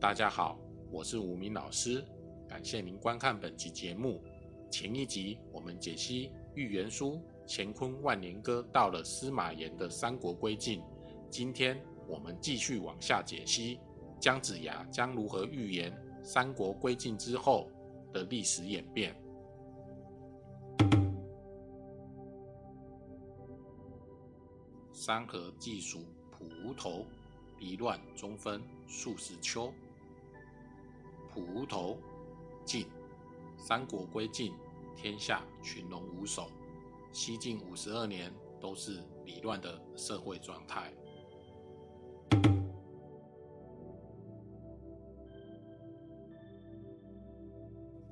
[0.00, 0.56] 大家好，
[0.92, 2.04] 我是吴明老师，
[2.48, 4.22] 感谢您观看本集节目。
[4.70, 7.14] 前一集我们解析《预言书》
[7.48, 10.80] 乾坤万年歌到了司马炎的三国归晋，
[11.28, 13.80] 今天我们继续往下解析
[14.20, 15.92] 姜子牙将如何预言
[16.22, 17.68] 三国归晋之后
[18.12, 19.20] 的历史演变。
[24.92, 27.04] 山河既属普无头，
[27.58, 29.72] 离乱中分数十秋。
[31.32, 31.96] 普无头，
[32.64, 32.86] 晋，
[33.56, 34.52] 三国归晋，
[34.96, 36.50] 天下群龙无首。
[37.12, 40.92] 西晋五十二年都是离乱的社会状态。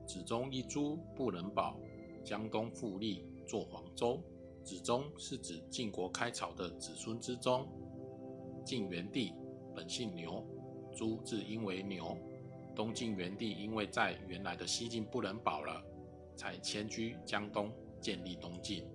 [0.06, 1.77] 子中一株不能保，
[2.25, 4.20] 江东复立作黄州。
[4.62, 7.69] 子中是指晋国开朝的子孙之中。
[8.64, 9.33] 晋元帝
[9.75, 10.45] 本姓牛，
[10.97, 12.17] 朱字因为牛。
[12.77, 15.83] 东晋元帝因为在原来的西晋不能保了，
[16.37, 18.87] 才迁居江东，建立东晋。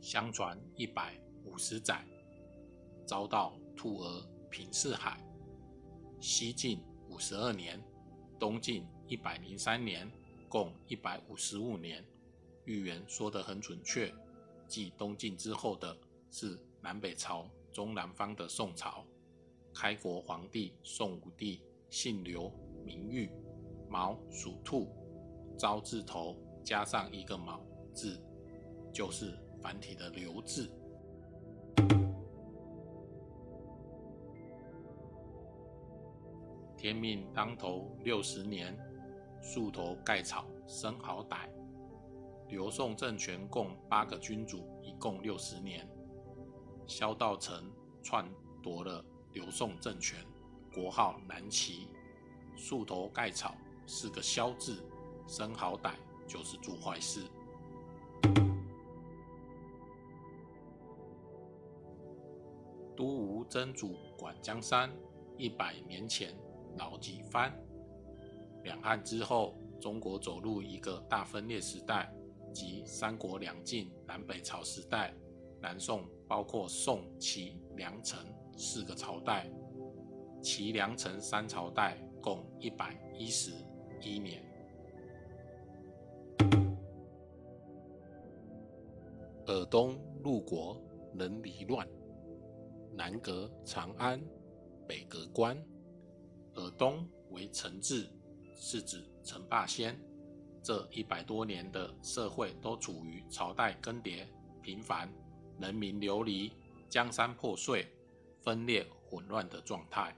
[0.00, 2.04] 相传一百五十载，
[3.06, 5.24] 遭到兔儿平四海。
[6.20, 7.80] 西晋五十二年，
[8.36, 10.10] 东晋一百零三年，
[10.48, 12.04] 共一百五十五年。
[12.64, 14.12] 预言说得很准确，
[14.66, 15.96] 继东晋之后的
[16.32, 16.58] 是。
[16.80, 19.04] 南北朝中南方的宋朝，
[19.74, 22.52] 开国皇帝宋武帝姓刘，
[22.84, 23.30] 名玉，
[23.88, 24.88] 卯属兔，
[25.58, 27.60] 朝字头加上一个卯
[27.92, 28.20] 字，
[28.92, 30.70] 就是繁体的刘字。
[36.76, 38.78] 天命当头六十年，
[39.42, 41.48] 树头盖草生好歹。
[42.48, 45.86] 刘宋政权共八个君主，一共六十年。
[46.88, 47.70] 萧道成
[48.02, 48.26] 篡
[48.62, 50.18] 夺了刘宋政权，
[50.72, 51.86] 国号南齐，
[52.56, 53.54] 树头盖草
[53.86, 54.82] 是个萧字，
[55.26, 55.92] 生好歹
[56.26, 57.20] 就是做坏事。
[62.96, 64.90] 都吴真主管江山，
[65.36, 66.34] 一百年前
[66.78, 67.54] 老几番。
[68.64, 72.10] 两汉之后，中国走入一个大分裂时代，
[72.50, 75.14] 即三国两晋南北朝时代。
[75.60, 78.18] 南宋包括宋、齐、梁、陈
[78.56, 79.50] 四个朝代，
[80.42, 83.52] 齐、梁、陈三朝代共一百一十
[84.00, 84.44] 一年。
[89.46, 90.80] 尔东入国
[91.14, 91.88] 人离乱，
[92.92, 94.20] 南隔长安，
[94.86, 95.56] 北隔关。
[96.54, 98.08] 尔东为陈字，
[98.54, 99.98] 是指陈霸先。
[100.62, 104.26] 这一百多年的社会都处于朝代更迭
[104.60, 105.10] 频繁。
[105.60, 106.52] 人民流离，
[106.88, 107.86] 江山破碎，
[108.40, 110.16] 分裂混乱的状态。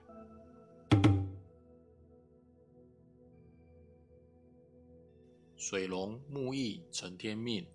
[5.56, 7.66] 水龙木易成天命，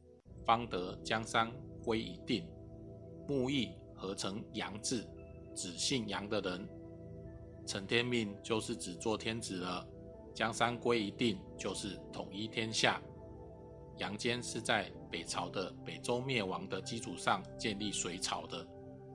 [0.46, 1.52] 方得江山
[1.84, 2.48] 归一定。
[3.28, 5.08] 木易合成阳字，
[5.56, 6.68] 指姓杨的人。
[7.66, 9.88] 成天命就是指做天子了。
[10.34, 13.02] 江山归一定，就是统一天下。
[13.98, 18.68] 杨坚是在北朝的北周灭亡的基础上建立隋朝的，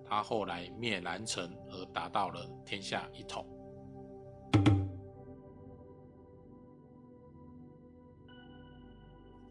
[0.04, 3.46] 他后来灭南陈而达到了天下一统。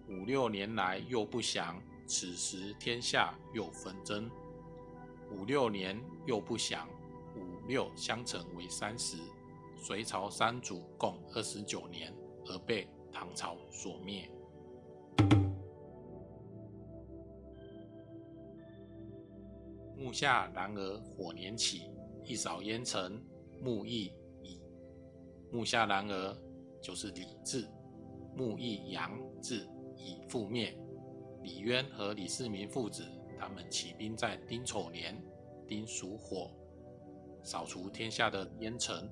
[0.08, 4.30] 五六年来又不祥，此时天下又纷争。
[5.32, 6.90] 五六年又不祥，
[7.36, 9.18] 五六相乘为三十，
[9.78, 12.12] 隋朝三祖共二十九年，
[12.48, 14.28] 而被唐朝所灭。
[20.10, 21.84] 木下然而火年起，
[22.24, 23.24] 一扫烟尘，
[23.62, 24.12] 木易
[24.42, 24.60] 已。
[25.52, 26.36] 木下然而
[26.82, 27.68] 就是李治，
[28.36, 30.76] 木易阳字以覆灭。
[31.44, 33.06] 李渊和李世民父子，
[33.38, 35.16] 他们起兵在丁丑年，
[35.68, 36.50] 丁属火，
[37.44, 39.08] 扫除天下的烟尘。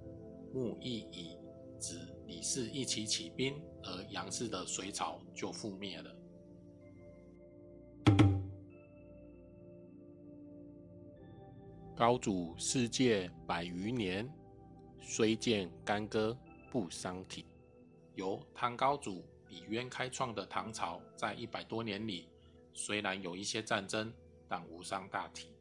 [0.51, 1.37] 木易已
[1.79, 6.11] 指李氏一起起兵，而杨氏的隋朝就覆灭了。
[11.97, 14.31] 高祖世界百余年，
[15.01, 16.37] 虽见干戈
[16.69, 17.43] 不伤体。
[18.13, 22.29] 由唐高祖李渊开创的唐朝，在一百多年里，
[22.71, 24.13] 虽然有一些战争，
[24.47, 25.55] 但无伤大体。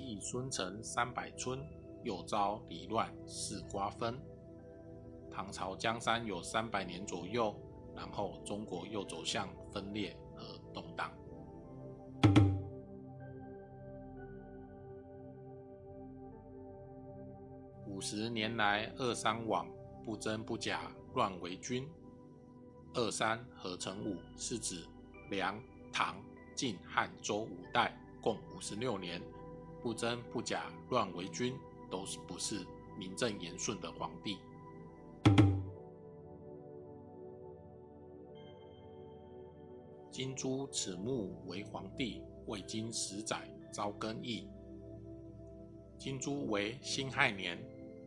[0.00, 1.62] 义孙承三百春，
[2.02, 4.18] 又遭离乱，四瓜分。
[5.30, 7.54] 唐朝江山有三百年左右。
[7.96, 10.16] 然后中国又走向分裂
[10.74, 11.10] 动荡。
[17.86, 19.66] 五十年来，二三网
[20.04, 21.88] 不真不假，乱为君。
[22.92, 24.84] 二三合成五是指
[25.30, 25.58] 梁、
[25.92, 26.16] 唐、
[26.54, 29.22] 晋、汉、周五代共五十六年，
[29.82, 31.56] 不真不假，乱为君，
[31.90, 32.66] 都是不是
[32.98, 34.38] 名正言顺的皇帝。
[40.14, 44.48] 金珠此墓为皇帝，未经十载，遭更易。
[45.98, 47.58] 金珠为辛亥年。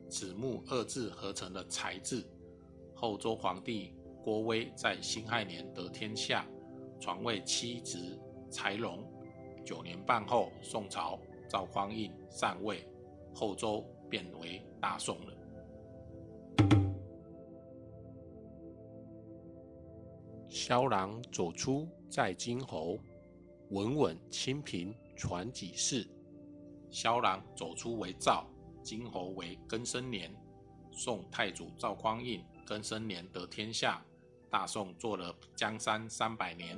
[0.08, 2.26] 子木二字合成的才字，
[2.96, 3.94] 后周皇帝
[4.24, 6.48] 郭威在辛亥年得天下，
[6.98, 8.18] 传位妻子
[8.50, 9.04] 柴荣。
[9.66, 11.20] 九年半后，宋朝
[11.50, 12.88] 赵匡胤禅位，
[13.36, 15.37] 后周变为大宋了。
[20.68, 23.00] 萧郎走出在金侯，
[23.70, 26.06] 稳稳清平传几世。
[26.92, 28.46] 萧郎走出为赵。
[28.84, 30.30] 金侯为庚申年，
[30.92, 34.06] 宋太祖赵匡胤庚申年得天下，
[34.50, 36.78] 大宋做了江山三百年，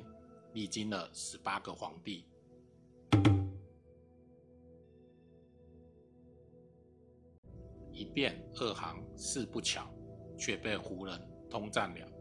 [0.53, 2.25] 历经了十八个皇帝。
[7.91, 9.91] 一变二行四不巧，
[10.37, 11.19] 却被胡人
[11.49, 12.18] 通占了。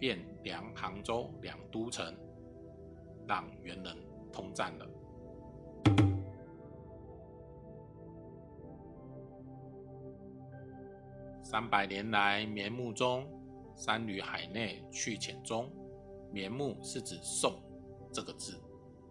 [0.00, 2.16] 汴梁杭州两都城，
[3.28, 3.96] 让元人
[4.32, 4.86] 通占了。
[11.42, 13.26] 三百年来，绵木中，
[13.74, 15.70] 三缕海内去浅中。
[16.32, 17.60] 绵木是指宋
[18.12, 18.58] 这个字，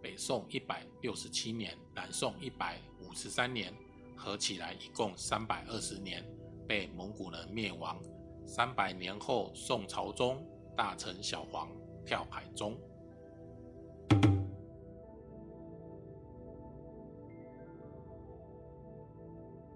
[0.02, 3.74] 北宋一百六十七年，南宋一百五十三年，
[4.16, 6.26] 合起来一共三百二十年，
[6.66, 8.02] 被蒙古人灭亡。
[8.48, 10.44] 三百年后，宋朝中，
[10.80, 11.68] 大臣小黄
[12.06, 12.74] 跳海中。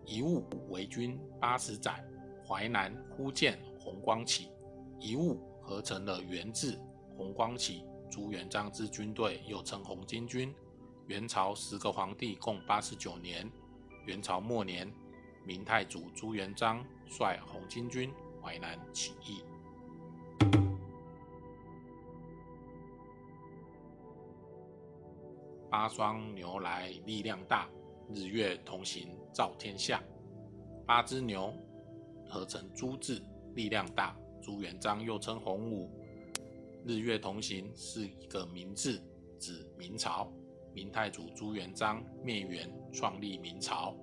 [0.05, 2.01] 一物为君八十载。
[2.47, 4.49] 淮南忽见红光起，
[4.97, 6.79] 一物合成了元字。
[7.17, 10.55] 红光起，朱元璋之军队又称红巾军。
[11.07, 13.51] 元朝十个皇帝共八十九年。
[14.05, 14.89] 元朝末年，
[15.43, 18.09] 明太祖朱元璋率红巾军
[18.41, 19.43] 淮南起义。
[25.73, 27.67] 八双牛来力量大，
[28.13, 30.03] 日月同行照天下。
[30.85, 31.51] 八只牛。
[32.29, 33.19] 合成朱字，
[33.55, 34.15] 力量大。
[34.39, 35.89] 朱元璋又称洪武，
[36.85, 39.01] 日月同行是一个明字，
[39.39, 40.31] 指明朝。
[40.75, 43.95] 明太祖朱元璋灭元，创立明朝。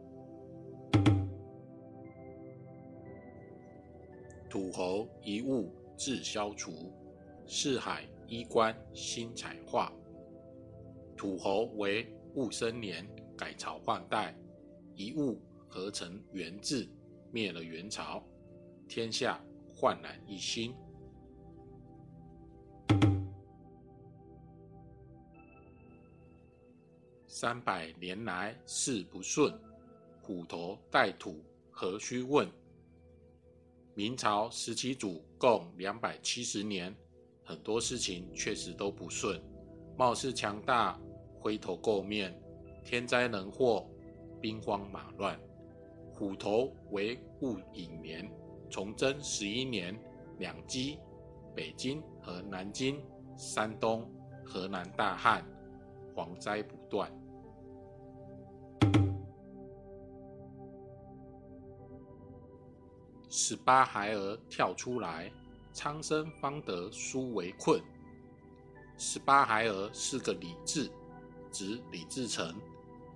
[4.49, 6.93] 土侯一物自消除，
[7.47, 9.93] 四海衣冠新彩画。
[11.21, 13.07] 土侯为戊申年
[13.37, 14.35] 改朝换代，
[14.95, 15.39] 一物
[15.69, 16.89] 合成元字。
[17.31, 18.25] 灭了元朝，
[18.89, 19.39] 天下
[19.71, 20.75] 焕然一新。
[27.27, 29.53] 三百年来事不顺，
[30.23, 32.49] 虎头带土何须问？
[33.93, 36.97] 明朝十七祖共两百七十年，
[37.45, 39.39] 很多事情确实都不顺，
[39.99, 40.99] 貌似强大，
[41.41, 42.39] 灰头垢面，
[42.85, 43.87] 天灾人祸，
[44.41, 45.41] 兵荒马乱。
[46.15, 48.31] 虎头为戊寅年，
[48.69, 49.99] 崇祯十一年，
[50.39, 50.99] 两击
[51.57, 53.03] 北京和南京、
[53.39, 54.07] 山东、
[54.45, 55.43] 河南大旱，
[56.15, 57.11] 蝗灾不断。
[63.31, 65.33] 十八孩儿跳出来，
[65.73, 67.81] 苍生方得书为困。
[68.99, 70.91] 十八孩儿是个李字，
[71.51, 72.55] 指李自成。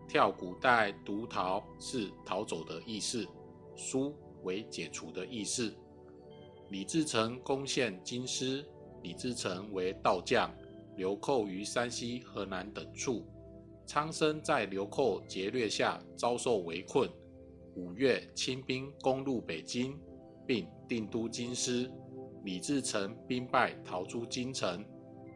[0.06, 3.26] 跳古代独逃是逃走的意思，
[3.74, 5.74] 书为解除的意思。
[6.70, 8.64] 李自成攻陷京师，
[9.02, 10.50] 李自成为道将，
[10.96, 13.24] 流寇于山西、河南等处。
[13.86, 17.08] 苍生在流寇劫掠下遭受围困，
[17.76, 19.98] 五月清兵攻入北京，
[20.46, 21.90] 并定都京师。
[22.44, 24.84] 李自成兵败逃出京城，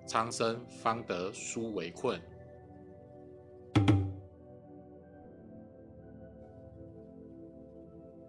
[0.07, 2.21] 苍生方得书围困。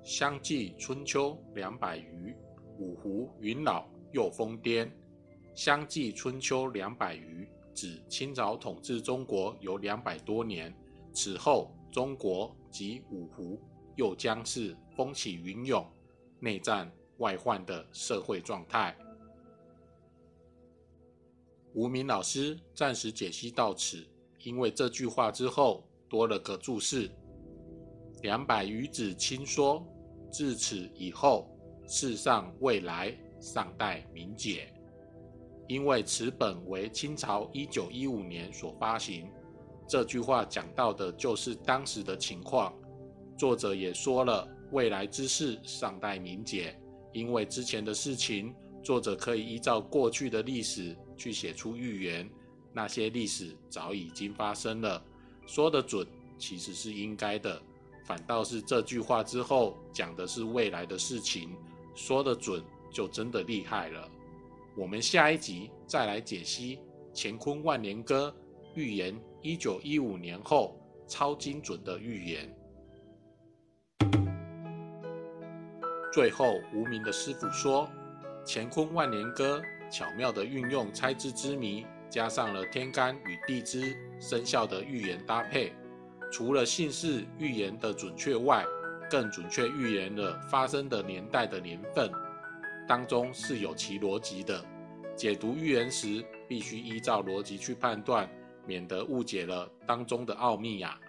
[0.09, 2.35] 相继春秋两百余，
[2.79, 4.89] 五胡云老又疯癫。
[5.53, 10.75] 相继春秋两百余，指清朝统治中国有两百多年。
[11.13, 13.61] 此后，中国及五胡
[13.97, 15.87] 又将是风起云涌、
[16.39, 18.97] 内战外患的社会状态。
[21.75, 24.03] 吴明老师暂时解析到此，
[24.39, 27.11] 因为这句话之后多了个注释
[28.23, 29.85] ：“两百余子亲说，
[30.31, 31.49] 自此以后，
[31.87, 34.73] 世上未来尚待明解。”
[35.67, 39.29] 因为此本为清朝一九一五年所发行，
[39.87, 42.73] 这句话讲到的就是当时的情况。
[43.37, 46.75] 作者也说了，未来之事尚待明解。
[47.13, 52.29] 因为之前的事情，作者可以依照过去的历史去写出预言，
[52.73, 55.03] 那些历史早已经发生了，
[55.45, 56.07] 说得准
[56.37, 57.61] 其实是应该的。
[58.09, 61.55] 反倒是这句话之后讲的是未来的事情，
[61.93, 62.59] 说得准
[62.91, 64.09] 就真的厉害了。
[64.75, 66.77] 我们下一集再来解析
[67.13, 68.35] 《乾坤万年歌》
[68.73, 70.75] 预言一九一五年后
[71.07, 72.51] 超精准的预言。
[76.11, 77.87] 最后，无名的师傅说，
[78.43, 79.61] 《乾坤万年歌》
[79.91, 85.71] 巧妙地运用猜字之谜，加上了天干与地支生肖的预言搭配，
[86.31, 88.65] 除了姓氏预言的准确外，
[89.09, 92.11] 更准确预言了发生的年代的年份。
[92.87, 94.63] 当中是有其逻辑的，
[95.15, 98.29] 解读预言时必须依照逻辑去判断，
[98.65, 100.99] 免得误解了当中的奥秘呀。